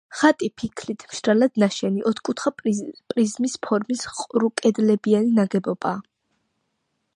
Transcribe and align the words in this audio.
ხატი 0.19 0.47
ფიქლით, 0.61 1.03
მშრალად 1.11 1.59
ნაშენი, 1.63 2.01
ოთხკუთხა 2.13 2.53
პრიზმის 2.63 3.55
ფორმის 3.67 4.07
ყრუკედლებიანი 4.23 5.33
ნაგებობაა. 5.41 6.01